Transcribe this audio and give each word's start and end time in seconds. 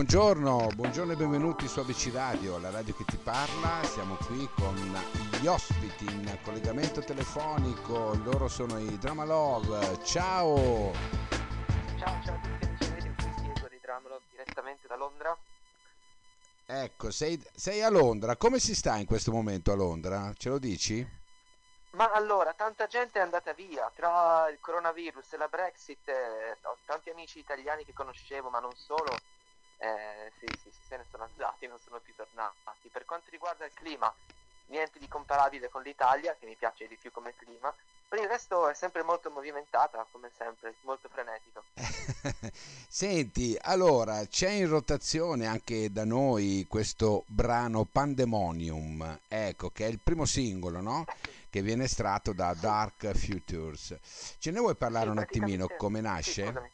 buongiorno, 0.00 0.68
buongiorno 0.76 1.12
e 1.12 1.16
benvenuti 1.16 1.68
su 1.68 1.78
ABC 1.78 2.08
Radio, 2.14 2.58
la 2.58 2.70
radio 2.70 2.94
che 2.94 3.04
ti 3.04 3.18
parla. 3.18 3.84
Siamo 3.84 4.14
qui 4.14 4.48
con 4.54 4.74
gli 5.38 5.46
ospiti 5.46 6.06
in 6.06 6.38
collegamento 6.42 7.02
telefonico, 7.02 8.14
loro 8.24 8.48
sono 8.48 8.78
i 8.78 8.96
Drama 8.96 9.26
Love. 9.26 10.02
Ciao! 10.02 10.92
Ciao, 11.98 12.22
ciao 12.24 12.34
a 12.34 12.40
tutti 12.40 12.64
amici, 12.64 12.90
vedete 12.92 13.14
qui 13.14 13.42
Diego 13.42 13.68
di 13.68 13.78
Drama 13.82 14.08
Love 14.08 14.22
direttamente 14.30 14.86
da 14.88 14.96
Londra. 14.96 15.36
Ecco, 16.64 17.10
sei, 17.10 17.38
sei 17.54 17.82
a 17.82 17.90
Londra, 17.90 18.36
come 18.36 18.58
si 18.58 18.74
sta 18.74 18.96
in 18.96 19.04
questo 19.04 19.32
momento 19.32 19.70
a 19.70 19.74
Londra? 19.74 20.32
Ce 20.34 20.48
lo 20.48 20.58
dici? 20.58 21.06
Ma 21.90 22.10
allora, 22.10 22.54
tanta 22.54 22.86
gente 22.86 23.18
è 23.18 23.22
andata 23.22 23.52
via, 23.52 23.90
tra 23.94 24.48
il 24.48 24.60
coronavirus 24.62 25.34
e 25.34 25.36
la 25.36 25.48
Brexit, 25.48 26.08
eh, 26.08 26.56
ho 26.62 26.78
tanti 26.86 27.10
amici 27.10 27.38
italiani 27.38 27.84
che 27.84 27.92
conoscevo, 27.92 28.48
ma 28.48 28.60
non 28.60 28.74
solo, 28.76 29.14
eh, 29.80 30.32
sì, 30.38 30.54
sì, 30.54 30.70
sì, 30.70 30.82
se 30.82 30.96
ne 30.96 31.06
sono 31.10 31.24
andati, 31.24 31.66
non 31.66 31.78
sono 31.78 32.00
più 32.00 32.14
tornati. 32.14 32.90
Per 32.90 33.04
quanto 33.04 33.30
riguarda 33.30 33.64
il 33.64 33.72
clima, 33.72 34.14
niente 34.66 34.98
di 34.98 35.08
comparabile 35.08 35.68
con 35.68 35.82
l'Italia, 35.82 36.36
che 36.36 36.46
mi 36.46 36.56
piace 36.56 36.86
di 36.86 36.98
più 36.98 37.10
come 37.10 37.34
clima, 37.34 37.74
per 38.06 38.18
il 38.20 38.28
resto 38.28 38.68
è 38.68 38.74
sempre 38.74 39.02
molto 39.02 39.30
movimentata, 39.30 40.06
come 40.10 40.30
sempre, 40.36 40.76
molto 40.82 41.08
frenetico. 41.08 41.64
Senti, 42.88 43.56
allora 43.60 44.26
c'è 44.26 44.50
in 44.50 44.68
rotazione 44.68 45.46
anche 45.46 45.90
da 45.90 46.04
noi 46.04 46.66
questo 46.68 47.24
brano 47.26 47.84
Pandemonium, 47.86 49.20
ecco, 49.28 49.70
che 49.70 49.86
è 49.86 49.88
il 49.88 50.00
primo 50.00 50.24
singolo, 50.26 50.80
no? 50.80 51.06
Che 51.48 51.62
viene 51.62 51.84
estratto 51.84 52.32
da 52.32 52.54
Dark 52.54 53.12
Futures. 53.14 53.96
Ce 54.38 54.50
ne 54.50 54.60
vuoi 54.60 54.76
parlare 54.76 55.08
Sì, 55.08 55.10
un 55.10 55.18
attimino 55.18 55.70
come 55.76 56.00
sì, 56.22 56.32
nasce? 56.32 56.42
scusami. 56.42 56.70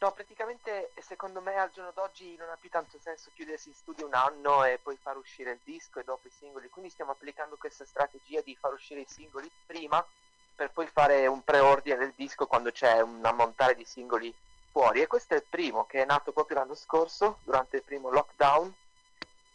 No, 0.00 0.12
praticamente 0.12 0.92
secondo 0.98 1.42
me 1.42 1.56
al 1.56 1.70
giorno 1.72 1.92
d'oggi 1.94 2.34
non 2.36 2.48
ha 2.48 2.56
più 2.58 2.70
tanto 2.70 2.98
senso 3.02 3.30
chiudersi 3.34 3.68
in 3.68 3.74
studio 3.74 4.06
un 4.06 4.14
anno 4.14 4.64
e 4.64 4.78
poi 4.82 4.96
far 4.96 5.18
uscire 5.18 5.50
il 5.50 5.58
disco 5.62 6.00
e 6.00 6.04
dopo 6.04 6.26
i 6.26 6.30
singoli, 6.30 6.70
quindi 6.70 6.90
stiamo 6.90 7.10
applicando 7.10 7.58
questa 7.58 7.84
strategia 7.84 8.40
di 8.40 8.56
far 8.56 8.72
uscire 8.72 9.00
i 9.00 9.06
singoli 9.06 9.50
prima 9.66 10.02
per 10.54 10.70
poi 10.70 10.86
fare 10.86 11.26
un 11.26 11.42
preordine 11.42 11.96
del 11.96 12.14
disco 12.16 12.46
quando 12.46 12.70
c'è 12.70 13.00
un 13.00 13.22
ammontare 13.22 13.74
di 13.74 13.84
singoli 13.84 14.32
fuori. 14.70 15.02
E 15.02 15.06
questo 15.06 15.34
è 15.34 15.36
il 15.36 15.44
primo 15.48 15.84
che 15.84 16.02
è 16.02 16.06
nato 16.06 16.32
proprio 16.32 16.58
l'anno 16.58 16.74
scorso 16.74 17.38
durante 17.44 17.76
il 17.76 17.82
primo 17.82 18.10
lockdown. 18.10 18.74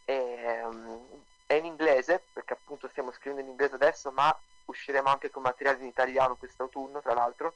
E, 0.04 0.62
um, 0.62 1.24
è 1.46 1.54
in 1.54 1.64
inglese 1.64 2.22
perché 2.32 2.52
appunto 2.52 2.88
stiamo 2.88 3.10
scrivendo 3.12 3.42
in 3.42 3.50
inglese 3.50 3.74
adesso 3.74 4.12
ma 4.12 4.36
usciremo 4.66 5.08
anche 5.08 5.30
con 5.30 5.42
materiale 5.42 5.78
in 5.80 5.86
italiano 5.86 6.36
quest'autunno 6.36 7.00
tra 7.00 7.14
l'altro. 7.14 7.54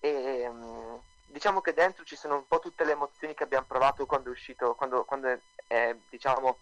E 0.00 0.48
um, 0.48 0.71
diciamo 1.32 1.60
che 1.60 1.72
dentro 1.72 2.04
ci 2.04 2.14
sono 2.14 2.36
un 2.36 2.46
po' 2.46 2.58
tutte 2.58 2.84
le 2.84 2.92
emozioni 2.92 3.34
che 3.34 3.42
abbiamo 3.42 3.66
provato 3.66 4.06
quando 4.06 4.28
è 4.28 4.32
uscito, 4.32 4.74
quando, 4.74 5.04
quando 5.04 5.28
è, 5.28 5.38
è, 5.66 5.96
diciamo 6.08 6.58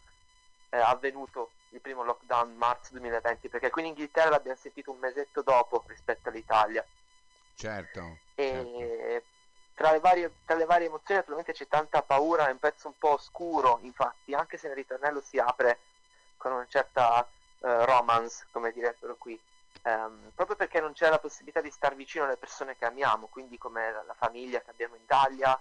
è 0.68 0.78
avvenuto 0.78 1.50
il 1.70 1.80
primo 1.80 2.04
lockdown 2.04 2.56
marzo 2.56 2.92
2020, 2.92 3.48
perché 3.48 3.70
qui 3.70 3.82
in 3.82 3.88
Inghilterra 3.88 4.30
l'abbiamo 4.30 4.58
sentito 4.58 4.92
un 4.92 4.98
mesetto 4.98 5.42
dopo 5.42 5.84
rispetto 5.86 6.28
all'Italia. 6.28 6.84
Certo. 7.54 8.18
E 8.34 9.22
tra, 9.74 9.91
le 9.91 9.98
varie, 9.98 10.32
tra 10.44 10.56
le 10.56 10.64
varie 10.64 10.86
emozioni 10.86 11.18
naturalmente 11.20 11.52
c'è 11.52 11.66
tanta 11.66 12.02
paura, 12.02 12.48
è 12.48 12.52
un 12.52 12.58
pezzo 12.58 12.86
un 12.86 12.96
po' 12.96 13.14
oscuro, 13.14 13.80
infatti, 13.82 14.32
anche 14.32 14.56
se 14.56 14.68
nel 14.68 14.76
ritornello 14.76 15.20
si 15.20 15.38
apre 15.38 15.78
con 16.36 16.52
una 16.52 16.66
certa 16.68 17.26
eh, 17.60 17.84
romance, 17.84 18.46
come 18.52 18.72
direbbero 18.72 19.16
qui. 19.16 19.38
Um, 19.82 20.30
proprio 20.34 20.56
perché 20.56 20.78
non 20.78 20.92
c'è 20.92 21.08
la 21.08 21.18
possibilità 21.18 21.62
di 21.62 21.70
star 21.70 21.94
vicino 21.94 22.24
alle 22.24 22.36
persone 22.36 22.76
che 22.76 22.84
amiamo, 22.84 23.28
quindi 23.28 23.56
come 23.56 23.90
la, 23.90 24.02
la 24.02 24.14
famiglia 24.14 24.60
che 24.60 24.70
abbiamo 24.70 24.94
in 24.94 25.02
Italia, 25.02 25.58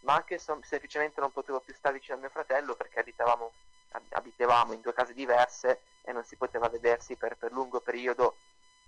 ma 0.00 0.14
anche 0.14 0.38
sem- 0.38 0.60
semplicemente 0.60 1.20
non 1.20 1.32
potevo 1.32 1.60
più 1.60 1.72
stare 1.74 1.94
vicino 1.94 2.16
a 2.16 2.20
mio 2.20 2.28
fratello 2.28 2.74
perché 2.74 3.00
abitavamo, 3.00 3.52
ab- 3.92 4.12
abitavamo 4.12 4.72
in 4.74 4.82
due 4.82 4.92
case 4.92 5.14
diverse 5.14 5.82
e 6.02 6.12
non 6.12 6.22
si 6.24 6.36
poteva 6.36 6.68
vedersi 6.68 7.16
per, 7.16 7.36
per 7.36 7.52
lungo 7.52 7.80
periodo. 7.80 8.36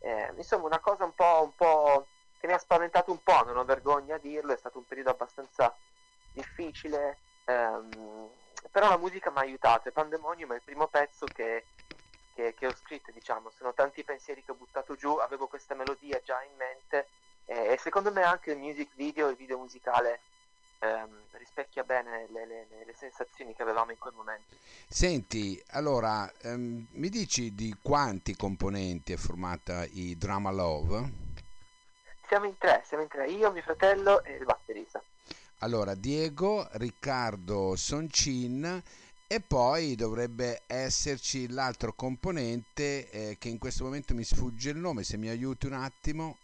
Eh, 0.01 0.33
insomma, 0.37 0.67
una 0.67 0.81
cosa 0.81 1.05
un 1.05 1.15
po', 1.15 1.43
un 1.43 1.55
po' 1.55 2.09
che 2.37 2.47
mi 2.47 2.53
ha 2.53 2.59
spaventato 2.59 3.11
un 3.11 3.23
po', 3.23 3.43
non 3.45 3.57
ho 3.57 3.65
vergogna 3.65 4.17
a 4.17 4.19
dirlo, 4.19 4.53
è 4.53 4.57
stato 4.59 4.77
un 4.77 4.87
periodo 4.87 5.11
abbastanza 5.11 5.75
difficile, 6.31 7.21
ehm, 7.45 8.29
però 8.71 8.89
la 8.89 8.99
musica 8.99 9.31
mi 9.31 9.39
ha 9.39 9.41
aiutato 9.41 9.89
e 9.89 9.93
Pandemonium 9.93 10.53
è 10.53 10.57
il 10.57 10.63
primo 10.63 10.89
pezzo 10.89 11.25
che 11.27 11.69
che, 12.35 12.55
che, 12.55 12.67
ho 12.67 12.75
scritto, 12.75 13.11
diciamo, 13.13 13.51
sono 13.57 13.73
tanti 13.73 14.03
pensieri 14.05 14.45
che 14.45 14.51
ho 14.51 14.55
buttato 14.55 14.97
giù, 14.97 15.17
avevo 15.17 15.47
questa 15.47 15.75
melodia 15.75 16.21
già 16.25 16.43
in 16.43 16.57
mente 16.57 17.09
eh, 17.47 17.73
e 17.73 17.79
secondo 17.79 18.11
me 18.13 18.23
anche 18.23 18.53
il 18.53 18.59
music 18.59 18.91
video, 18.95 19.29
il 19.29 19.37
video 19.37 19.59
musicale 19.59 20.21
ehm, 20.81 21.09
rispecchia 21.33 21.85
bene 21.85 22.27
le, 22.31 22.47
le, 22.47 22.67
le, 22.85 22.95
sensazioni 22.97 23.55
che 23.55 23.63
avevamo 23.63 23.91
in 23.91 23.99
quel 23.99 24.15
momento. 24.15 24.55
Senti, 24.89 25.63
allora, 25.71 26.31
ehm, 26.43 26.87
mi 26.93 27.09
dici 27.09 27.55
di 27.55 27.77
quanti 27.81 28.37
componenti 28.37 29.13
è 29.13 29.17
formata 29.17 29.85
i 29.85 30.17
Drama 30.17 30.51
Love? 30.51 31.23
Siamo 32.27 32.47
in 32.47 32.59
tre, 32.59 32.83
siamo 32.87 33.03
in 33.03 33.09
tre, 33.09 33.29
io, 33.29 33.51
mio 33.53 33.63
fratello 33.63 34.23
e 34.25 34.35
il 34.35 34.45
batterista. 34.45 35.03
Allora, 35.59 35.95
Diego, 35.95 36.67
Riccardo 36.73 37.77
Soncin 37.77 38.83
e 39.35 39.41
poi 39.41 39.97
dovrebbe 39.97 40.63
esserci 40.69 41.49
l'altro 41.49 41.93
componente 41.93 43.11
eh, 43.11 43.37
che 43.37 43.49
in 43.49 43.59
questo 43.59 43.83
momento 43.83 44.15
mi 44.15 44.23
sfugge 44.23 44.71
il 44.71 44.77
nome, 44.77 45.03
se 45.03 45.17
mi 45.17 45.29
aiuti 45.29 45.67
un 45.67 45.73
attimo. 45.73 46.37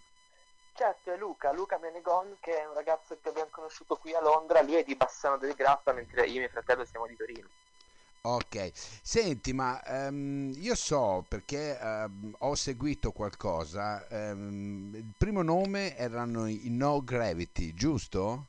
Certo, 0.75 1.13
è 1.13 1.17
Luca, 1.17 1.53
Luca 1.53 1.79
Menegon, 1.79 2.39
che 2.41 2.61
è 2.61 2.67
un 2.67 2.75
ragazzo 2.75 3.17
che 3.23 3.29
abbiamo 3.29 3.51
conosciuto 3.53 3.95
qui 3.95 4.13
a 4.13 4.21
Londra, 4.21 4.61
lui 4.63 4.75
è 4.75 4.83
di 4.83 4.97
Bassano 4.97 5.39
del 5.39 5.55
Grappa, 5.55 5.93
mentre 5.93 6.27
io 6.27 6.39
e 6.39 6.39
mio 6.41 6.49
fratello 6.49 6.85
siamo 6.85 7.07
di 7.07 7.15
Torino. 7.15 7.47
Ok, 8.23 8.73
senti, 8.75 9.53
ma 9.53 9.81
um, 9.87 10.53
io 10.57 10.75
so 10.75 11.25
perché 11.29 11.79
um, 11.81 12.35
ho 12.39 12.57
seguito 12.57 13.13
qualcosa, 13.13 14.05
um, 14.11 14.91
il 14.97 15.13
primo 15.17 15.43
nome 15.43 15.97
erano 15.97 16.49
i 16.49 16.69
No 16.71 17.05
Gravity, 17.05 17.73
giusto? 17.73 18.47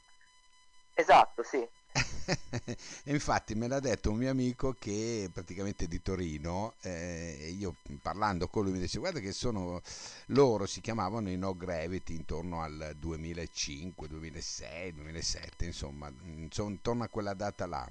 Esatto, 0.96 1.44
sì. 1.44 1.64
Infatti 3.06 3.56
me 3.56 3.68
l'ha 3.68 3.80
detto 3.80 4.12
un 4.12 4.18
mio 4.18 4.32
amico 4.32 4.76
che 4.80 5.30
praticamente 5.34 5.88
di 5.88 6.02
Torino 6.02 6.74
eh, 6.82 7.54
io 7.58 7.76
parlando 8.02 8.48
con 8.48 8.64
lui 8.64 8.74
mi 8.74 8.80
dice 8.80 9.00
guarda 9.00 9.20
che 9.20 9.34
sono 9.34 9.82
loro 10.28 10.66
si 10.66 10.80
chiamavano 10.80 11.30
i 11.30 11.38
No 11.38 11.56
Gravity 11.56 12.16
intorno 12.16 12.62
al 12.62 12.96
2005, 12.98 14.08
2006, 14.08 14.94
2007 14.94 15.66
insomma, 15.66 16.12
insomma 16.24 16.70
intorno 16.70 17.04
a 17.04 17.08
quella 17.10 17.34
data 17.34 17.66
là. 17.66 17.90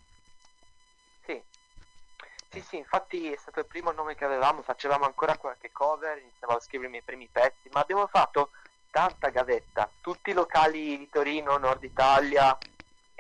Sì. 1.27 1.43
Sì, 2.53 2.61
sì, 2.63 2.77
infatti 2.79 3.31
è 3.31 3.37
stato 3.37 3.61
il 3.61 3.67
primo 3.67 3.93
nome 3.93 4.17
che 4.17 4.25
avevamo, 4.25 4.63
facevamo 4.63 5.05
ancora 5.05 5.37
qualche 5.37 5.71
cover, 5.71 6.19
iniziavo 6.19 6.55
a 6.55 6.61
scrivere 6.61 6.89
i 6.89 6.91
miei 6.91 7.03
primi 7.03 7.29
pezzi, 7.31 7.69
ma 7.71 7.81
abbiamo 7.81 8.09
fatto 8.09 8.51
tanta 8.91 9.29
gavetta, 9.29 9.89
tutti 10.01 10.31
i 10.31 10.33
locali 10.33 10.99
di 10.99 11.09
Torino, 11.09 11.57
Nord 11.59 11.85
Italia, 11.85 12.59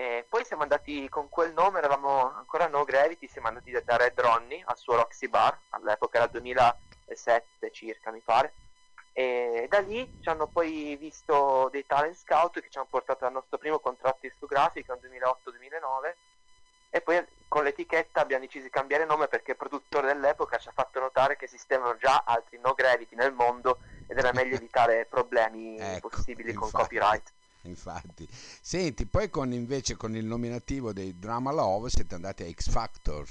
e 0.01 0.25
poi 0.27 0.47
siamo 0.47 0.63
andati 0.63 1.11
con 1.11 1.29
quel 1.29 1.53
nome, 1.53 1.77
eravamo 1.77 2.33
ancora 2.35 2.67
No 2.69 2.85
Gravity, 2.85 3.29
siamo 3.29 3.49
andati 3.49 3.71
da 3.71 3.97
Red 3.99 4.19
Ronnie 4.19 4.63
al 4.65 4.79
suo 4.79 4.95
Roxy 4.97 5.29
Bar, 5.29 5.55
all'epoca 5.71 6.17
era 6.17 6.27
2007 6.27 7.71
circa 7.71 8.11
mi 8.11 8.21
pare, 8.21 8.55
e 9.13 9.67
da 9.69 9.81
lì 9.81 10.11
ci 10.21 10.31
hanno 10.31 10.47
poi 10.47 10.97
visto 10.99 11.69
dei 11.71 11.85
talent 11.85 12.17
scout 12.17 12.63
che 12.63 12.71
ci 12.71 12.79
hanno 12.79 12.87
portato 12.89 13.27
al 13.27 13.33
nostro 13.33 13.59
primo 13.59 13.79
contratto 13.79 14.21
discografico 14.23 14.97
nel 14.99 15.11
2008-2009 15.11 16.15
e 16.93 17.01
poi 17.03 17.23
con 17.47 17.65
l'etichetta 17.65 18.23
abbiamo 18.23 18.45
deciso 18.45 18.65
di 18.65 18.71
cambiare 18.71 19.05
nome 19.05 19.29
perché 19.29 19.51
il 19.51 19.59
produttore 19.59 20.07
dell'epoca 20.07 20.57
ci 20.57 20.69
ha 20.69 20.73
fatto 20.73 20.99
notare 20.99 21.37
che 21.37 21.45
esistevano 21.45 21.99
già 21.99 22.23
altri 22.25 22.59
No 22.59 22.73
Gravity 22.73 23.17
nel 23.17 23.35
mondo 23.35 23.81
ed 24.07 24.17
era 24.17 24.33
meglio 24.33 24.57
evitare 24.57 25.05
problemi 25.05 25.79
ecco, 25.79 26.09
possibili 26.09 26.53
infatti. 26.53 26.73
con 26.73 26.81
copyright 26.81 27.33
infatti. 27.69 28.27
Senti, 28.31 29.07
poi 29.07 29.31
con 29.31 29.53
invece 29.53 29.97
con 29.97 30.15
il 30.17 30.25
nominativo 30.25 30.93
dei 30.93 31.19
Drama 31.19 31.53
Love 31.53 31.91
siete 31.91 32.15
andati 32.15 32.43
a 32.43 32.51
X 32.51 32.71
Factor. 32.71 33.27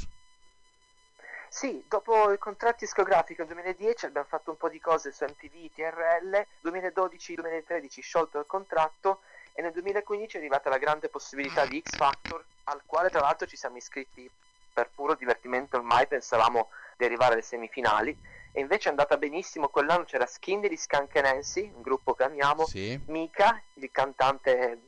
Sì, 1.51 1.83
dopo 1.87 2.29
il 2.29 2.37
contratto 2.37 2.77
discografico 2.81 3.41
nel 3.41 3.53
2010 3.53 4.05
abbiamo 4.05 4.27
fatto 4.29 4.51
un 4.51 4.57
po' 4.57 4.69
di 4.69 4.79
cose 4.79 5.11
su 5.11 5.23
MTV, 5.23 5.71
TRL, 5.73 6.45
2012-2013 6.63 8.01
sciolto 8.01 8.37
il 8.37 8.45
contratto 8.45 9.21
e 9.53 9.63
nel 9.63 9.71
2015 9.71 10.35
è 10.35 10.39
arrivata 10.39 10.69
la 10.69 10.77
grande 10.77 11.09
possibilità 11.09 11.65
di 11.65 11.81
X 11.81 11.95
Factor 11.95 12.45
al 12.65 12.81
quale 12.85 13.09
tra 13.09 13.21
l'altro 13.21 13.47
ci 13.47 13.57
siamo 13.57 13.77
iscritti 13.77 14.29
per 14.71 14.91
puro 14.93 15.15
divertimento 15.15 15.77
ormai 15.77 16.05
pensavamo 16.05 16.69
di 16.99 17.05
arrivare 17.05 17.33
alle 17.33 17.41
semifinali 17.41 18.15
e 18.51 18.59
invece 18.59 18.87
è 18.87 18.89
andata 18.91 19.15
benissimo 19.15 19.69
quell'anno 19.69 20.03
c'era 20.03 20.25
Skin 20.25 20.59
di 20.59 20.75
Skunk 20.75 21.15
Nancy 21.15 21.71
un 21.73 21.81
gruppo 21.81 22.13
che 22.13 22.23
amiamo 22.23 22.65
sì. 22.65 22.99
Mika 23.05 23.61
il 23.75 23.89
cantante 23.89 24.81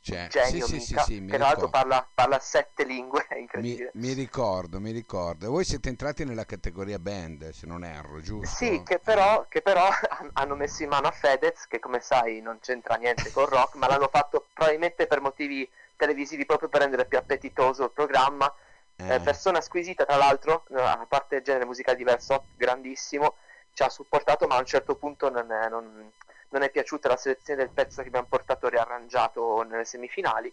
C'è. 0.00 0.28
genio 0.28 0.64
sì, 0.66 0.74
Mika 0.74 1.02
sì, 1.02 1.14
sì, 1.14 1.24
che 1.24 1.36
tra 1.36 1.46
l'altro 1.46 1.68
parla, 1.68 2.06
parla, 2.14 2.38
sette 2.38 2.84
lingue 2.84 3.26
è 3.28 3.36
incredibile 3.36 3.90
mi, 3.94 4.06
mi, 4.06 4.12
ricordo 4.12 4.78
mi 4.78 4.92
ricordo 4.92 5.50
voi 5.50 5.64
siete 5.64 5.88
entrati 5.88 6.24
nella 6.24 6.44
categoria 6.44 7.00
band 7.00 7.50
se 7.50 7.66
non 7.66 7.82
erro 7.82 8.20
giusto? 8.20 8.54
sì 8.54 8.82
che 8.84 9.00
però, 9.00 9.46
che 9.48 9.60
però 9.60 9.88
hanno 10.34 10.54
messo 10.54 10.84
in 10.84 10.90
mano 10.90 11.08
a 11.08 11.10
Fedez 11.10 11.66
che 11.66 11.80
come 11.80 11.98
sai 11.98 12.40
non 12.40 12.60
c'entra 12.60 12.94
niente 12.94 13.32
col 13.32 13.46
rock 13.46 13.74
ma 13.74 13.88
l'hanno 13.88 14.08
fatto 14.08 14.46
probabilmente 14.52 15.08
per 15.08 15.20
motivi 15.20 15.68
televisivi 15.96 16.46
proprio 16.46 16.68
per 16.68 16.82
rendere 16.82 17.06
più 17.06 17.18
appetitoso 17.18 17.84
il 17.84 17.90
programma. 17.90 18.52
Eh. 18.96 19.14
Eh, 19.14 19.20
persona 19.20 19.60
squisita, 19.60 20.04
tra 20.04 20.16
l'altro, 20.16 20.64
a 20.74 21.06
parte 21.08 21.36
il 21.36 21.42
genere 21.42 21.66
musicale 21.66 21.96
diverso, 21.96 22.46
grandissimo, 22.56 23.36
ci 23.72 23.82
ha 23.82 23.88
supportato, 23.88 24.46
ma 24.46 24.56
a 24.56 24.60
un 24.60 24.66
certo 24.66 24.96
punto 24.96 25.28
non 25.28 25.52
è, 25.52 25.68
non, 25.68 26.10
non 26.48 26.62
è 26.62 26.70
piaciuta 26.70 27.08
la 27.08 27.16
selezione 27.16 27.60
del 27.60 27.70
pezzo 27.72 28.00
che 28.00 28.08
abbiamo 28.08 28.26
portato 28.26 28.68
riarrangiato 28.68 29.62
nelle 29.62 29.84
semifinali. 29.84 30.50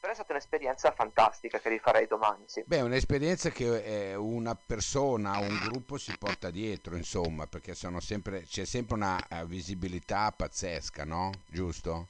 Però 0.00 0.12
è 0.12 0.14
stata 0.14 0.32
un'esperienza 0.32 0.92
fantastica 0.92 1.58
che 1.58 1.68
rifarei 1.68 2.06
domani. 2.06 2.44
Sì. 2.46 2.62
Beh, 2.64 2.80
un'esperienza 2.80 3.50
che 3.50 4.14
una 4.16 4.54
persona, 4.54 5.36
un 5.36 5.58
gruppo 5.62 5.98
si 5.98 6.16
porta 6.16 6.48
dietro, 6.48 6.96
insomma, 6.96 7.46
perché 7.46 7.74
sempre, 7.74 8.44
c'è 8.44 8.64
sempre 8.64 8.94
una 8.94 9.18
eh, 9.28 9.44
visibilità 9.44 10.32
pazzesca, 10.34 11.04
no? 11.04 11.32
Giusto? 11.46 12.06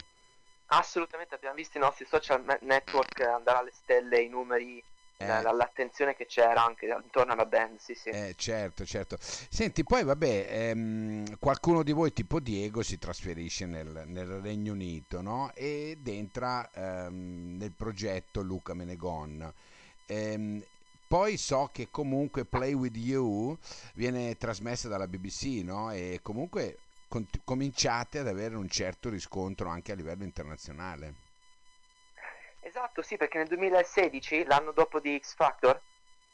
Assolutamente, 0.66 1.34
abbiamo 1.34 1.56
visto 1.56 1.78
i 1.78 1.80
nostri 1.80 2.06
social 2.08 2.44
network 2.60 3.22
andare 3.22 3.58
alle 3.58 3.72
stelle, 3.72 4.20
i 4.20 4.28
numeri 4.28 4.80
eh. 5.26 5.42
l'attenzione 5.42 6.14
che 6.14 6.26
c'era 6.26 6.64
anche 6.64 6.86
intorno 6.86 7.32
alla 7.32 7.46
band, 7.46 7.78
sì, 7.78 7.94
sì. 7.94 8.08
Eh, 8.08 8.34
certo, 8.36 8.84
certo. 8.84 9.16
Senti, 9.20 9.84
poi 9.84 10.02
vabbè, 10.02 10.46
ehm, 10.48 11.38
qualcuno 11.38 11.82
di 11.82 11.92
voi 11.92 12.12
tipo 12.12 12.40
Diego 12.40 12.82
si 12.82 12.98
trasferisce 12.98 13.66
nel, 13.66 14.04
nel 14.06 14.26
Regno 14.40 14.72
Unito, 14.72 15.20
no? 15.20 15.50
Ed 15.54 16.08
entra 16.08 16.70
ehm, 16.72 17.56
nel 17.58 17.72
progetto 17.72 18.40
Luca 18.40 18.72
Menegon. 18.74 19.52
Ehm, 20.06 20.64
poi 21.06 21.36
so 21.36 21.70
che 21.72 21.88
comunque 21.90 22.44
Play 22.44 22.72
With 22.72 22.96
You 22.96 23.58
viene 23.94 24.36
trasmessa 24.36 24.88
dalla 24.88 25.08
BBC, 25.08 25.62
no? 25.64 25.90
E 25.90 26.20
comunque 26.22 26.78
con- 27.08 27.26
cominciate 27.44 28.20
ad 28.20 28.28
avere 28.28 28.56
un 28.56 28.68
certo 28.68 29.08
riscontro 29.08 29.68
anche 29.68 29.92
a 29.92 29.96
livello 29.96 30.22
internazionale. 30.22 31.28
Esatto, 32.70 33.02
sì, 33.02 33.16
perché 33.16 33.38
nel 33.38 33.48
2016, 33.48 34.44
l'anno 34.44 34.70
dopo 34.70 35.00
di 35.00 35.18
X 35.20 35.34
Factor, 35.34 35.80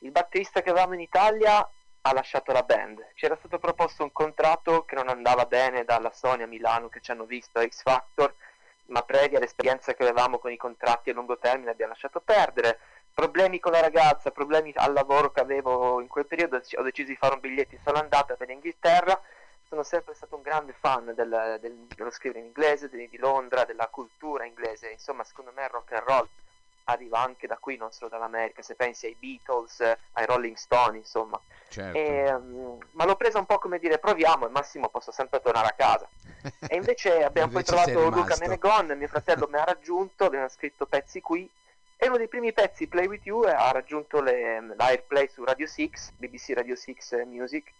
il 0.01 0.11
batterista 0.11 0.61
che 0.61 0.69
avevamo 0.69 0.93
in 0.93 1.01
Italia 1.01 1.67
ha 2.03 2.13
lasciato 2.13 2.53
la 2.53 2.63
band. 2.63 3.03
Ci 3.15 3.25
era 3.25 3.37
stato 3.37 3.59
proposto 3.59 4.03
un 4.03 4.13
contratto 4.13 4.85
che 4.85 4.97
non 4.97 5.09
andava 5.09 5.47
bene 5.47 5.87
dalla 5.87 6.13
Sony 6.13 6.43
a 6.43 6.47
Milano 6.47 6.91
che 6.91 7.01
ci 7.01 7.11
hanno 7.11 7.25
visto 7.25 7.59
a 7.59 7.67
X 7.67 7.81
Factor, 7.81 8.35
ma 8.89 9.01
previa 9.01 9.39
l'esperienza 9.39 9.95
che 9.95 10.03
avevamo 10.03 10.39
con 10.39 10.53
i 10.53 10.59
contratti 10.59 11.09
a 11.09 11.15
lungo 11.15 11.39
termine 11.39 11.71
abbiamo 11.71 11.93
lasciato 11.93 12.21
perdere. 12.21 12.81
Problemi 13.15 13.59
con 13.59 13.73
la 13.73 13.81
ragazza, 13.81 14.31
problemi 14.31 14.73
al 14.75 14.93
lavoro 14.93 15.33
che 15.33 15.41
avevo 15.41 16.03
in 16.03 16.07
quel 16.07 16.27
periodo, 16.27 16.57
ho 16.57 16.83
deciso 16.83 17.09
di 17.09 17.17
fare 17.17 17.33
un 17.33 17.41
biglietto 17.41 17.77
in 17.77 17.81
sola 17.83 18.01
andata 18.01 18.35
per 18.35 18.49
l'Inghilterra 18.49 19.19
sono 19.69 19.83
sempre 19.83 20.15
stato 20.15 20.37
un 20.37 20.43
grande 20.43 20.73
fan 20.73 21.13
del, 21.15 21.59
del, 21.61 21.87
dello 21.95 22.11
scrivere 22.11 22.41
in 22.41 22.47
inglese, 22.47 22.89
di, 22.89 23.09
di, 23.09 23.19
Londra, 23.19 23.65
della 23.65 23.89
cultura 23.89 24.45
inglese, 24.45 24.91
insomma 24.91 25.25
secondo 25.25 25.53
me 25.55 25.65
il 25.65 25.71
rock 25.71 25.93
and 25.93 26.03
roll 26.07 26.29
arriva 26.89 27.21
anche 27.21 27.47
da 27.47 27.57
qui, 27.57 27.77
non 27.77 27.91
solo 27.91 28.11
dall'America, 28.11 28.63
se 28.63 28.77
pensi 28.77 29.07
ai 29.07 29.17
Beatles, 29.19 29.81
ai 29.81 30.27
Rolling 30.27 30.55
Stone, 30.55 30.99
insomma. 30.99 31.41
Certo. 31.69 31.99
E, 31.99 32.33
um, 32.33 32.79
ma 32.93 33.05
l'ho 33.05 33.17
presa 33.17 33.39
un 33.39 33.47
po' 33.47 33.59
come 33.59 33.81
dire 33.81 33.99
proviamo, 33.99 34.45
al 34.45 34.53
massimo 34.53 34.89
posso 34.89 35.11
sempre 35.11 35.41
tornare 35.41 35.69
a 35.69 35.75
casa. 35.77 36.09
E 36.69 36.77
invece 36.77 37.25
abbiamo 37.25 37.51
invece 37.51 37.75
poi 37.75 37.85
trovato 37.85 38.09
Luca 38.09 38.37
Menegon, 38.39 38.97
mio 38.97 39.09
fratello 39.09 39.49
mi 39.51 39.59
ha 39.59 39.65
raggiunto, 39.65 40.27
abbiamo 40.27 40.49
scritto 40.49 40.87
pezzi 40.87 41.21
qui 41.21 41.51
e 41.97 42.07
uno 42.07 42.19
dei 42.19 42.29
primi 42.29 42.53
pezzi, 42.53 42.87
Play 42.87 43.07
With 43.07 43.25
You, 43.25 43.43
ha 43.43 43.73
raggiunto 43.73 44.21
l'Airplay 44.21 45.29
su 45.29 45.43
Radio 45.43 45.67
6, 45.67 45.91
BBC 46.19 46.53
Radio 46.55 46.77
6 46.77 47.25
Music, 47.25 47.73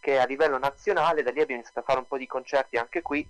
che 0.00 0.18
a 0.18 0.24
livello 0.24 0.58
nazionale 0.58 1.22
da 1.22 1.30
lì 1.30 1.40
abbiamo 1.40 1.60
iniziato 1.60 1.80
a 1.80 1.82
fare 1.82 1.98
un 1.98 2.06
po' 2.06 2.18
di 2.18 2.26
concerti 2.26 2.76
anche 2.76 3.02
qui 3.02 3.26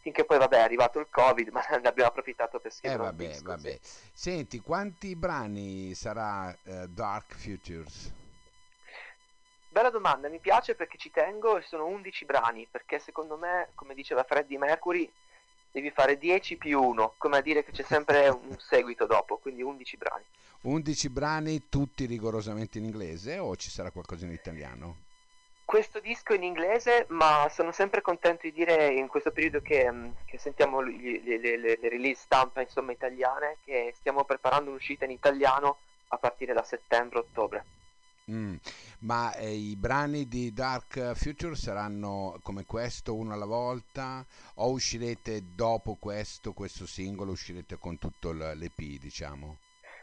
finché 0.00 0.24
poi 0.24 0.38
vabbè 0.38 0.56
è 0.56 0.60
arrivato 0.60 0.98
il 1.00 1.08
covid 1.10 1.48
ma 1.52 1.60
ne 1.68 1.88
abbiamo 1.88 2.08
approfittato 2.08 2.60
per 2.60 2.72
scrivere 2.72 3.02
eh, 3.02 3.06
vabbè, 3.06 3.26
disco, 3.26 3.44
vabbè. 3.44 3.78
Sì. 3.80 4.10
senti 4.12 4.60
quanti 4.60 5.14
brani 5.16 5.94
sarà 5.94 6.56
uh, 6.64 6.86
Dark 6.86 7.34
Futures? 7.34 8.12
Bella 9.70 9.90
domanda, 9.90 10.28
mi 10.28 10.40
piace 10.40 10.74
perché 10.74 10.96
ci 10.96 11.10
tengo 11.10 11.58
e 11.58 11.62
sono 11.62 11.86
11 11.86 12.24
brani 12.24 12.66
perché 12.70 12.98
secondo 12.98 13.36
me 13.36 13.68
come 13.74 13.94
diceva 13.94 14.24
Freddie 14.24 14.58
Mercury 14.58 15.10
devi 15.70 15.90
fare 15.90 16.16
10 16.16 16.56
più 16.56 16.80
1 16.80 17.14
come 17.18 17.36
a 17.36 17.40
dire 17.42 17.62
che 17.62 17.72
c'è 17.72 17.82
sempre 17.82 18.28
un 18.32 18.56
seguito 18.58 19.06
dopo 19.06 19.36
quindi 19.36 19.62
11 19.62 19.96
brani 19.98 20.24
11 20.60 21.08
brani 21.10 21.68
tutti 21.68 22.06
rigorosamente 22.06 22.78
in 22.78 22.84
inglese 22.84 23.38
o 23.38 23.54
ci 23.54 23.70
sarà 23.70 23.92
qualcosa 23.92 24.24
in 24.24 24.32
italiano? 24.32 25.06
Questo 25.68 26.00
disco 26.00 26.32
in 26.32 26.44
inglese, 26.44 27.04
ma 27.10 27.46
sono 27.50 27.72
sempre 27.72 28.00
contento 28.00 28.46
di 28.46 28.54
dire 28.54 28.86
in 28.86 29.06
questo 29.06 29.30
periodo 29.30 29.60
che, 29.60 29.92
mm, 29.92 30.12
che 30.24 30.38
sentiamo 30.38 30.80
le, 30.80 31.20
le, 31.22 31.38
le, 31.38 31.58
le, 31.58 31.88
release 31.90 32.22
stampa 32.22 32.62
insomma, 32.62 32.92
italiane 32.92 33.58
che 33.66 33.92
stiamo 33.94 34.24
preparando 34.24 34.70
un'uscita 34.70 35.04
in 35.04 35.10
italiano 35.10 35.76
a 36.08 36.16
partire 36.16 36.54
da 36.54 36.62
settembre-ottobre. 36.62 37.64
Mm, 38.30 38.54
ma 39.00 39.34
eh, 39.34 39.52
i 39.52 39.76
brani 39.76 40.26
di 40.26 40.54
Dark 40.54 41.12
Future 41.12 41.54
saranno 41.54 42.38
come 42.42 42.64
questo 42.64 43.14
uno 43.14 43.34
alla 43.34 43.44
volta 43.44 44.24
o 44.54 44.70
uscirete 44.70 45.54
dopo 45.54 45.98
questo, 46.00 46.54
questo 46.54 46.86
singolo, 46.86 47.32
uscirete 47.32 47.76
con 47.78 47.98
tutto 47.98 48.32
l'EP 48.32 48.98
diciamo? 48.98 49.58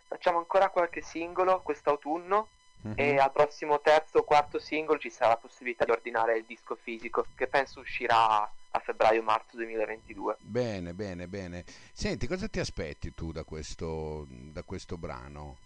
Facciamo 0.07 0.37
ancora 0.37 0.69
qualche 0.69 1.01
singolo 1.01 1.61
quest'autunno 1.63 2.49
Mm-hmm. 2.85 2.99
e 2.99 3.17
al 3.17 3.31
prossimo 3.31 3.81
terzo 3.81 4.19
o 4.19 4.23
quarto 4.23 4.59
singolo 4.59 4.99
ci 4.99 5.09
sarà 5.09 5.29
la 5.29 5.37
possibilità 5.37 5.85
di 5.85 5.91
ordinare 5.91 6.37
il 6.37 6.45
disco 6.45 6.75
fisico 6.75 7.25
che 7.33 7.47
penso 7.47 7.79
uscirà 7.79 8.47
a 8.75 8.79
febbraio-marzo 8.79 9.55
2022. 9.55 10.37
Bene, 10.41 10.93
bene, 10.93 11.27
bene. 11.27 11.63
Senti, 11.91 12.27
cosa 12.27 12.47
ti 12.47 12.59
aspetti 12.59 13.13
tu 13.15 13.31
da 13.31 13.43
questo, 13.43 14.27
da 14.29 14.61
questo 14.61 14.97
brano? 14.97 15.57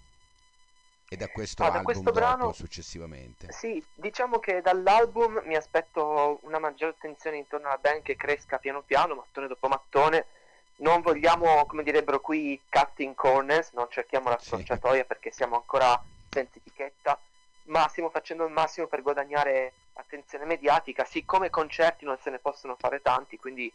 E 1.09 1.17
da 1.17 1.27
questo 1.27 1.63
ah, 1.63 1.65
album 1.65 1.79
da 1.79 1.85
questo 1.85 2.11
brano, 2.11 2.53
successivamente? 2.53 3.51
Sì, 3.51 3.83
diciamo 3.95 4.37
che 4.37 4.61
dall'album 4.61 5.41
mi 5.45 5.55
aspetto 5.55 6.39
una 6.43 6.59
maggiore 6.59 6.91
attenzione 6.91 7.37
intorno 7.37 7.67
alla 7.67 7.79
band 7.79 8.03
che 8.03 8.15
cresca 8.15 8.59
piano 8.59 8.83
piano, 8.83 9.15
mattone 9.15 9.47
dopo 9.47 9.67
mattone. 9.67 10.27
Non 10.77 11.01
vogliamo, 11.01 11.65
come 11.65 11.83
direbbero 11.83 12.21
qui, 12.21 12.61
cutting 12.69 13.15
corners, 13.15 13.71
non 13.73 13.87
cerchiamo 13.89 14.29
la 14.29 14.37
scorciatoia 14.39 15.01
sì. 15.01 15.07
perché 15.07 15.31
siamo 15.31 15.55
ancora 15.55 16.01
senza 16.29 16.57
etichetta, 16.57 17.19
ma 17.65 17.87
stiamo 17.87 18.09
facendo 18.09 18.45
il 18.45 18.51
massimo 18.51 18.87
per 18.87 19.01
guadagnare 19.01 19.73
attenzione 19.93 20.45
mediatica, 20.45 21.03
siccome 21.03 21.49
concerti 21.49 22.05
non 22.05 22.17
se 22.17 22.29
ne 22.29 22.39
possono 22.39 22.75
fare 22.79 23.01
tanti, 23.01 23.37
quindi 23.37 23.71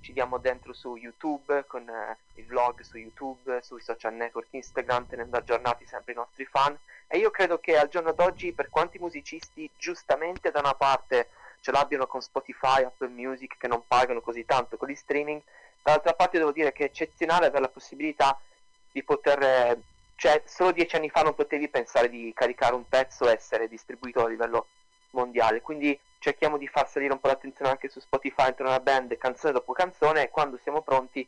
ci 0.00 0.12
diamo 0.12 0.38
dentro 0.38 0.72
su 0.72 0.96
YouTube 0.96 1.64
con 1.66 1.88
eh, 1.88 2.16
il 2.34 2.46
vlog 2.46 2.80
su 2.80 2.96
YouTube, 2.96 3.60
sui 3.62 3.80
social 3.80 4.14
network 4.14 4.48
Instagram, 4.50 5.06
tenendo 5.06 5.36
aggiornati 5.36 5.86
sempre 5.86 6.12
i 6.12 6.16
nostri 6.16 6.44
fan. 6.44 6.76
E 7.06 7.18
io 7.18 7.30
credo 7.30 7.58
che 7.58 7.76
al 7.76 7.88
giorno 7.88 8.12
d'oggi, 8.12 8.52
per 8.52 8.68
quanti 8.70 8.98
musicisti 8.98 9.68
giustamente 9.76 10.50
da 10.50 10.60
una 10.60 10.74
parte 10.74 11.30
ce 11.60 11.72
l'abbiano 11.72 12.06
con 12.06 12.20
Spotify, 12.20 12.84
Apple 12.84 13.08
Music, 13.08 13.56
che 13.58 13.66
non 13.66 13.82
pagano 13.86 14.20
così 14.20 14.44
tanto 14.44 14.76
con 14.76 14.88
gli 14.88 14.94
streaming, 14.94 15.42
dall'altra 15.82 16.14
parte 16.14 16.38
devo 16.38 16.52
dire 16.52 16.72
che 16.72 16.84
è 16.84 16.86
eccezionale 16.86 17.46
avere 17.46 17.62
la 17.62 17.68
possibilità 17.68 18.38
di 18.92 19.02
poter 19.02 19.42
eh, 19.42 19.80
cioè, 20.18 20.42
solo 20.46 20.72
dieci 20.72 20.96
anni 20.96 21.10
fa 21.10 21.22
non 21.22 21.36
potevi 21.36 21.68
pensare 21.68 22.08
di 22.08 22.32
caricare 22.34 22.74
un 22.74 22.88
pezzo 22.88 23.28
e 23.28 23.34
essere 23.34 23.68
distribuito 23.68 24.24
a 24.24 24.28
livello 24.28 24.66
mondiale. 25.10 25.60
Quindi 25.60 25.96
cerchiamo 26.18 26.58
di 26.58 26.66
far 26.66 26.88
salire 26.88 27.12
un 27.12 27.20
po' 27.20 27.28
l'attenzione 27.28 27.70
anche 27.70 27.88
su 27.88 28.00
Spotify 28.00 28.48
intorno 28.48 28.72
alla 28.72 28.80
band, 28.80 29.16
canzone 29.16 29.52
dopo 29.52 29.72
canzone, 29.72 30.24
e 30.24 30.30
quando 30.30 30.58
siamo 30.60 30.82
pronti 30.82 31.24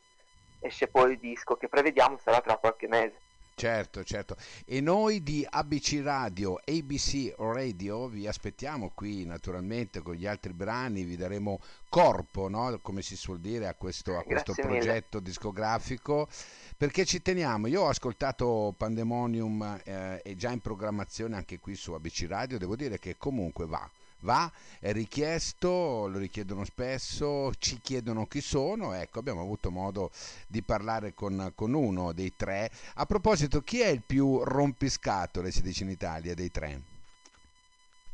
esce 0.59 0.88
poi 0.88 1.12
il 1.12 1.18
disco 1.18 1.56
che 1.56 1.68
prevediamo 1.68 2.18
sarà 2.18 2.40
tra 2.40 2.56
qualche 2.56 2.88
mese. 2.88 3.14
Certo, 3.61 4.02
certo. 4.05 4.37
E 4.64 4.81
noi 4.81 5.23
di 5.23 5.47
ABC 5.47 6.00
Radio, 6.02 6.59
ABC 6.64 7.35
Radio, 7.37 8.09
vi 8.09 8.26
aspettiamo 8.26 8.90
qui 8.95 9.26
naturalmente 9.26 10.00
con 10.00 10.14
gli 10.14 10.26
altri 10.26 10.55
brani, 10.55 11.02
vi 11.02 11.14
daremo 11.14 11.61
corpo, 11.90 12.49
no? 12.49 12.79
come 12.81 13.02
si 13.02 13.17
suol 13.17 13.38
dire, 13.38 13.67
a 13.67 13.75
questo, 13.75 14.17
a 14.17 14.23
questo 14.23 14.55
progetto 14.55 15.21
discografico 15.21 16.26
perché 16.75 17.05
ci 17.05 17.21
teniamo. 17.21 17.67
Io 17.67 17.83
ho 17.83 17.88
ascoltato 17.88 18.75
Pandemonium 18.75 19.79
eh, 19.85 20.23
e 20.25 20.37
già 20.37 20.50
in 20.52 20.61
programmazione 20.61 21.37
anche 21.37 21.59
qui 21.59 21.75
su 21.75 21.93
ABC 21.93 22.25
Radio, 22.29 22.57
devo 22.57 22.76
dire 22.76 22.99
che 22.99 23.19
comunque 23.19 23.67
va. 23.67 23.87
Va, 24.23 24.50
è 24.79 24.93
richiesto, 24.93 26.07
lo 26.07 26.19
richiedono 26.19 26.65
spesso, 26.65 27.53
ci 27.59 27.81
chiedono 27.81 28.27
chi 28.27 28.43
sono, 28.43 28.93
ecco 28.93 29.19
abbiamo 29.19 29.41
avuto 29.41 29.71
modo 29.71 30.11
di 30.47 30.62
parlare 30.62 31.15
con, 31.15 31.53
con 31.55 31.73
uno 31.73 32.12
dei 32.12 32.35
tre. 32.37 32.71
A 32.97 33.07
proposito, 33.07 33.62
chi 33.62 33.81
è 33.81 33.89
il 33.89 34.03
più 34.03 34.43
rompiscatole, 34.45 35.50
si 35.50 35.62
dice 35.62 35.85
in 35.85 35.91
Italia, 35.91 36.35
dei 36.35 36.50
tre? 36.50 36.99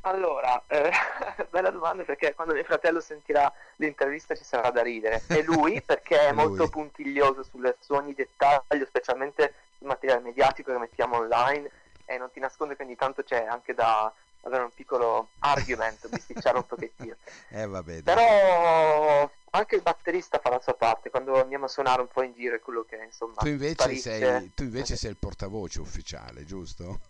Allora, 0.03 0.63
eh, 0.69 0.93
bella 1.51 1.71
domanda 1.71 2.05
perché 2.05 2.35
quando 2.35 2.55
mio 2.55 2.63
fratello 2.63 3.01
sentirà 3.01 3.53
l'intervista 3.77 4.37
ci 4.37 4.45
sarà 4.45 4.71
da 4.71 4.83
ridere. 4.83 5.23
È 5.27 5.43
lui 5.43 5.83
perché 5.85 6.29
è 6.29 6.33
molto 6.33 6.69
puntiglioso 6.69 7.43
sul, 7.43 7.75
su 7.81 7.93
ogni 7.95 8.15
dettaglio, 8.15 8.87
specialmente 8.87 9.55
sul 9.79 9.89
materiale 9.89 10.21
mediatico 10.21 10.71
che 10.71 10.79
mettiamo 10.79 11.17
online 11.17 11.69
e 12.05 12.19
non 12.19 12.31
ti 12.31 12.39
nasconde 12.39 12.77
che 12.77 12.85
ogni 12.85 12.95
tanto 12.95 13.25
c'è 13.25 13.47
anche 13.47 13.75
da 13.75 14.13
avere 14.47 14.63
un 14.63 14.71
piccolo 14.73 15.31
argument, 15.41 16.09
bisticciare 16.09 16.57
un 16.57 16.67
pochettino. 16.67 17.17
Eh, 17.51 17.67
vabbè, 17.67 18.03
Però 18.03 19.31
anche 19.51 19.77
il 19.77 19.83
batterista 19.83 20.39
fa 20.39 20.51
la 20.51 20.61
sua 20.61 20.75
parte 20.75 21.11
quando 21.11 21.41
andiamo 21.41 21.65
a 21.65 21.69
suonare 21.69 22.01
un 22.01 22.09
po' 22.09 22.23
in 22.23 22.33
giro 22.35 22.57
è 22.57 22.61
quello 22.61 22.85
che 22.85 22.97
insomma 23.05 23.35
tu 23.37 23.47
invece, 23.47 23.95
sei, 23.97 24.53
tu 24.55 24.65
invece 24.65 24.97
sei 24.97 25.11
il 25.11 25.17
portavoce 25.17 25.81
ufficiale 25.81 26.45
giusto? 26.45 27.01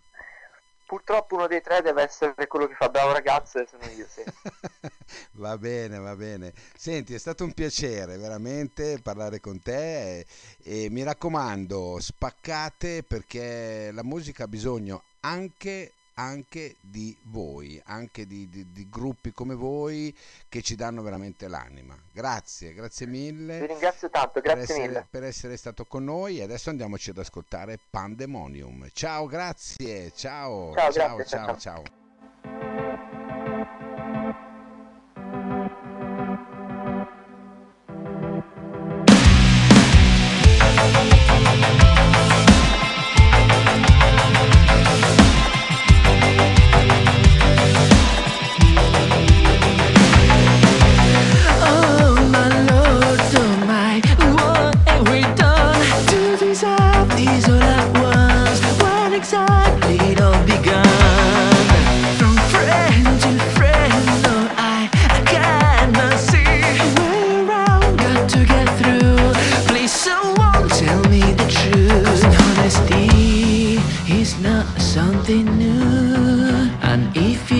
purtroppo 0.87 1.35
uno 1.35 1.49
dei 1.49 1.61
tre 1.61 1.83
deve 1.83 2.03
essere 2.03 2.47
quello 2.47 2.69
che 2.69 2.75
fa 2.75 2.89
bravo 2.89 3.13
ragazzo 3.13 3.59
e 3.59 3.67
sono 3.69 3.85
io 3.93 4.07
sì. 4.09 4.23
va 5.33 5.59
bene 5.59 5.99
va 5.99 6.15
bene 6.15 6.53
senti 6.77 7.13
è 7.13 7.19
stato 7.19 7.43
un 7.43 7.53
piacere 7.53 8.17
veramente 8.17 9.01
parlare 9.03 9.41
con 9.41 9.61
te 9.61 10.21
e, 10.21 10.27
e 10.63 10.89
mi 10.91 11.03
raccomando 11.03 11.99
spaccate 11.99 13.03
perché 13.03 13.91
la 13.93 14.05
musica 14.05 14.45
ha 14.45 14.49
bisogno 14.49 15.03
anche 15.21 15.96
anche 16.19 16.77
di 16.81 17.17
voi, 17.25 17.81
anche 17.87 18.27
di, 18.27 18.49
di, 18.49 18.73
di, 18.73 18.89
gruppi 18.89 19.33
come 19.33 19.55
voi 19.55 20.15
che 20.49 20.63
ci 20.63 20.75
danno 20.75 21.03
veramente 21.03 21.49
l'anima. 21.49 21.97
Grazie, 22.13 22.73
grazie 22.73 23.07
mille. 23.07 23.61
Vi 23.61 23.67
ringrazio 23.67 24.09
tanto, 24.09 24.41
grazie 24.41 24.67
per 24.67 24.75
essere, 24.75 24.89
mille. 24.89 25.07
Per 25.11 25.25
essere 25.25 25.57
stato 25.57 25.85
con 25.85 26.05
noi 26.05 26.39
e 26.39 26.43
adesso 26.43 26.71
andiamoci 26.71 27.11
ad 27.11 27.19
ascoltare 27.19 27.79
Pandemonium. 27.91 28.89
Ciao, 28.93 29.27
grazie, 29.27 30.13
ciao, 30.15 30.73
ciao, 30.75 30.93
ciao, 30.93 31.17
grazie, 31.17 31.39
ciao. 31.39 31.47
ciao. 31.47 31.83
ciao. 31.83 32.06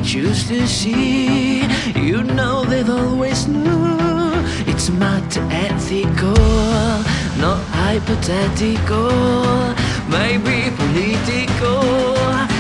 choose 0.07 0.47
to 0.47 0.69
see. 0.69 1.63
You 1.97 2.23
know 2.23 2.65
they've 2.65 2.89
always 2.89 3.49
knew 3.49 3.87
it's 4.69 4.89
not 4.89 5.37
ethical, 5.51 6.35
not 7.41 7.61
hypothetical, 7.75 9.11
maybe 10.09 10.71
political. 10.77 12.56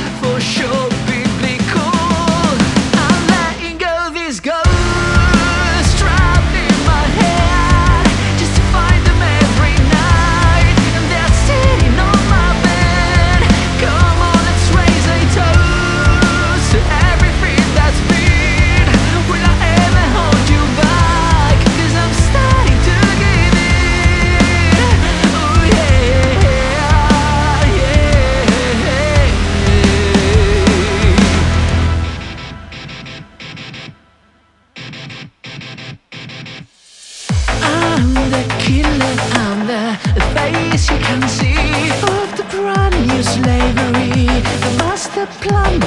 As 40.77 40.91
you 40.91 40.99
can 40.99 41.27
see, 41.27 41.55
of 42.03 42.37
the 42.37 42.45
brand 42.51 42.95
new 43.09 43.23
slavery, 43.23 44.27
the 44.65 44.73
master 44.77 45.25
plan 45.41 45.81